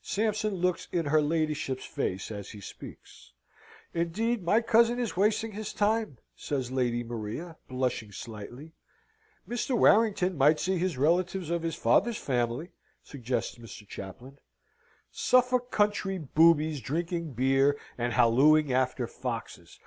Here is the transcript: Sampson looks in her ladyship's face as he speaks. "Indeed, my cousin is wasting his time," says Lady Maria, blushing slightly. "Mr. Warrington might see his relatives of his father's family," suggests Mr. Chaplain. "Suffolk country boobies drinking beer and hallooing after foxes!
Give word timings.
Sampson 0.00 0.54
looks 0.54 0.88
in 0.92 1.04
her 1.04 1.20
ladyship's 1.20 1.84
face 1.84 2.30
as 2.30 2.52
he 2.52 2.60
speaks. 2.62 3.32
"Indeed, 3.92 4.42
my 4.42 4.62
cousin 4.62 4.98
is 4.98 5.14
wasting 5.14 5.52
his 5.52 5.74
time," 5.74 6.16
says 6.34 6.70
Lady 6.72 7.04
Maria, 7.04 7.58
blushing 7.68 8.10
slightly. 8.10 8.72
"Mr. 9.46 9.76
Warrington 9.76 10.38
might 10.38 10.58
see 10.58 10.78
his 10.78 10.96
relatives 10.96 11.50
of 11.50 11.62
his 11.62 11.74
father's 11.76 12.16
family," 12.16 12.70
suggests 13.02 13.56
Mr. 13.58 13.86
Chaplain. 13.86 14.38
"Suffolk 15.12 15.70
country 15.70 16.16
boobies 16.16 16.80
drinking 16.80 17.34
beer 17.34 17.78
and 17.98 18.14
hallooing 18.14 18.72
after 18.72 19.06
foxes! 19.06 19.80